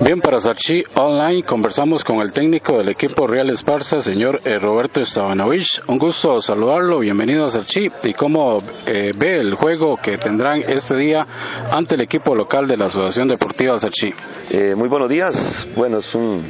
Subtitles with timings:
[0.00, 5.00] Bien, para Sarchi Online conversamos con el técnico del equipo Real Esparza, señor eh, Roberto
[5.00, 5.80] Estabanovich.
[5.86, 7.90] Un gusto saludarlo, bienvenido a Sarchi.
[8.04, 11.26] ¿Y cómo eh, ve el juego que tendrán este día
[11.70, 14.12] ante el equipo local de la Asociación Deportiva Sarchi?
[14.50, 15.66] Eh, muy buenos días.
[15.76, 16.44] Bueno, es un,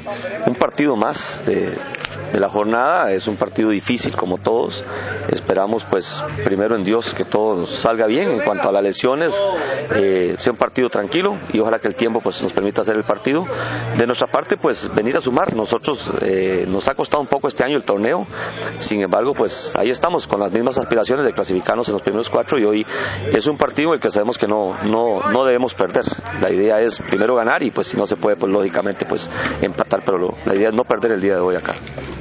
[0.47, 1.73] un partido más de,
[2.33, 3.13] de la jornada.
[3.13, 4.85] Es un partido difícil como todos.
[5.29, 9.35] Esperamos pues primero en Dios que todo salga bien en cuanto a las lesiones,
[9.95, 13.05] eh, sea un partido tranquilo y ojalá que el tiempo pues nos permita hacer el
[13.05, 13.47] partido.
[13.97, 15.55] De nuestra parte pues venir a sumar.
[15.55, 18.27] Nosotros eh, nos ha costado un poco este año el torneo.
[18.79, 22.59] Sin embargo pues ahí estamos con las mismas aspiraciones de clasificarnos en los primeros cuatro
[22.59, 22.87] y hoy
[23.33, 26.05] es un partido el que sabemos que no, no, no debemos perder.
[26.41, 29.29] La idea es primero ganar y pues si no se puede pues lógicamente pues
[29.63, 31.75] empatar, pero lo, la idea es no perder el día de hoy acá.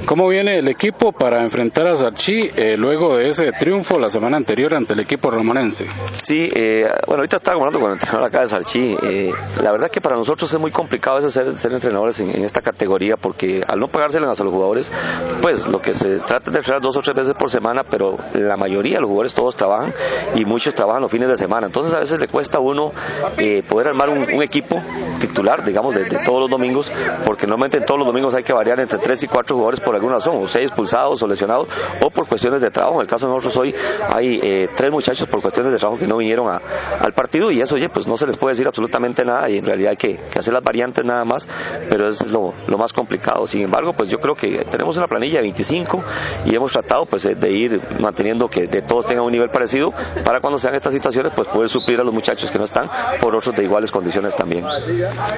[0.06, 4.38] ¿Cómo viene el equipo para enfrentar a Sarchi eh, luego de ese triunfo la semana
[4.38, 5.86] anterior ante el equipo romanense?
[6.12, 8.96] Sí, eh, bueno, ahorita estaba hablando con el entrenador acá de Sarchi.
[9.02, 12.62] Eh, la verdad que para nosotros es muy complicado eso ser, ser entrenadores en, esta
[12.62, 14.90] categoría porque al no pagárselo a los jugadores,
[15.42, 18.16] pues lo que se trata es de entrenar dos o tres veces por semana, pero
[18.32, 19.92] la mayoría de los jugadores todos trabajan
[20.34, 21.66] y muchos trabajan los fines de semana.
[21.66, 22.92] Entonces a veces le cuesta a uno
[23.36, 24.82] eh, poder armar un, un, equipo
[25.20, 26.90] titular, digamos, de, de todos los domingos,
[27.26, 29.97] porque normalmente en todos los domingos hay que variar entre tres y cuatro jugadores por
[29.98, 31.68] alguna razón, o seis expulsados o lesionados,
[32.04, 32.96] o cuestiones de trabajo.
[32.96, 33.74] En el caso de nosotros hoy
[34.08, 36.60] hay eh, tres muchachos por cuestiones de trabajo que no vinieron a,
[37.00, 39.66] al partido y eso, oye, pues no se les puede decir absolutamente nada y en
[39.66, 41.48] realidad hay que, hacer las variantes nada más,
[41.90, 43.46] pero es lo, más complicado.
[43.46, 46.02] Sin embargo, pues yo creo que tenemos una planilla de 25
[46.46, 49.92] y hemos tratado pues de ir manteniendo que de todos tengan un nivel parecido
[50.24, 52.88] para cuando sean estas situaciones pues poder suplir a los muchachos que no están
[53.20, 54.64] por otros de iguales condiciones también.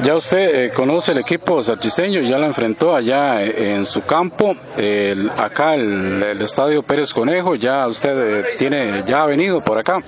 [0.03, 5.31] Ya usted eh, conoce el equipo sarchiseño, ya lo enfrentó allá en su campo el,
[5.31, 9.99] acá el, estadio Pérez Conejo, ya usted eh, tiene, ya ha venido por acá.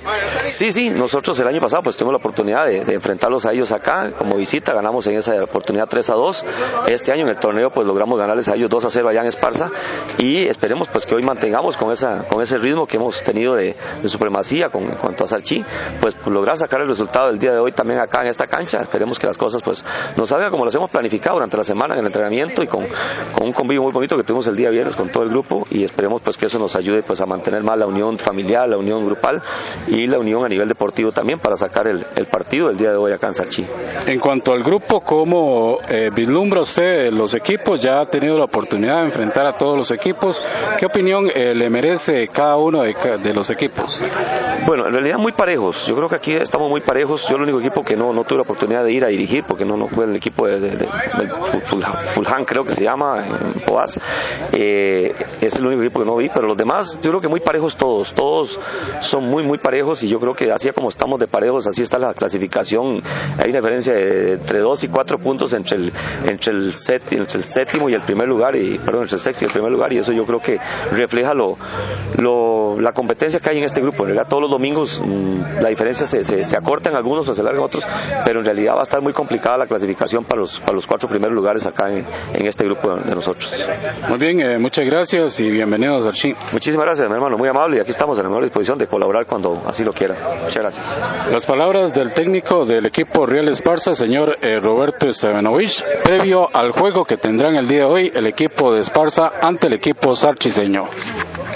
[0.46, 4.12] Sí, sí, nosotros el año pasado pues tuvimos la oportunidad de, enfrentarlos a ellos acá
[4.16, 6.44] como visita, ganamos en esa oportunidad 3 a 2.
[6.88, 9.26] Este año en el torneo pues logramos ganarles a ellos 2 a 0 allá en
[9.26, 9.70] Esparza
[10.18, 13.76] y esperemos pues que hoy mantengamos con esa con ese ritmo que hemos tenido de,
[14.04, 15.64] supremacía con, cuanto a Sarchi,
[16.00, 18.80] pues, pues lograr sacar el resultado del día de hoy también acá en esta cancha.
[18.82, 19.84] Esperemos que las cosas pues
[20.16, 22.86] nos salgan como las hemos planificado durante la semana en el entrenamiento y con,
[23.36, 25.84] con un convivio muy bonito que tuvimos el día viernes con todo el grupo y
[25.84, 29.04] esperemos pues que eso nos ayude pues a mantener más la unión familiar, la unión
[29.04, 29.42] grupal
[29.88, 32.96] y la unión a nivel deportivo también para sacar el, el partido del día de
[32.96, 33.66] hoy acá en Sarchi.
[34.06, 37.80] En cuanto al grupo, ¿cómo eh, vislumbra usted los equipos?
[37.80, 40.42] Ya ha tenido la oportunidad de enfrentar a todos los equipos.
[40.78, 44.02] ¿Qué opinión eh, le merece cada uno de, de, los equipos?
[44.66, 45.86] Bueno, en realidad muy parejos.
[45.86, 47.28] Yo creo que aquí estamos muy parejos.
[47.28, 49.64] Yo el único equipo que no, no tuve la oportunidad de ir a dirigir porque
[49.64, 50.88] no, no fue el equipo de, de
[52.14, 53.98] Fulham, creo que se llama, en Poas.
[54.52, 57.40] Eh, es el único equipo que no vi, pero los demás yo creo que muy
[57.40, 58.12] parejos todos.
[58.12, 58.60] Todos
[59.00, 61.98] son muy, muy parejos y yo creo que así como estamos de parejos, así está
[61.98, 63.02] la clasificación.
[63.38, 65.92] Hay una diferencia de entre dos y cuatro puntos entre el,
[66.24, 69.70] entre el, séptimo y el primer lugar, y, perdón, entre el sexto y el primer
[69.70, 70.58] lugar, y eso yo creo que
[70.92, 71.56] refleja lo,
[72.18, 74.02] lo, la competencia que hay en este grupo.
[74.02, 77.60] En realidad, todos los domingos mmm, la diferencia se, acorta en algunos o se alarga
[77.60, 77.86] en otros,
[78.24, 81.08] pero en realidad va a estar muy complicada la clasificación para los, para los cuatro
[81.08, 82.04] primeros lugares acá en,
[82.46, 83.68] este grupo de, nosotros.
[84.08, 86.12] Muy bien, eh, muchas gracias y bienvenidos al.
[86.52, 89.26] Muchísimas gracias, mi hermano, muy amable, y aquí estamos en la mejor disposición de colaborar
[89.26, 90.14] cuando así lo quiera.
[90.42, 91.00] Muchas gracias.
[91.30, 97.04] Las palabras del técnico del equipo Real Esparza, señor eh, Roberto Estebanovich, previo al juego
[97.04, 100.86] que tendrán el día de hoy el equipo de Esparza ante el equipo sarchiseño.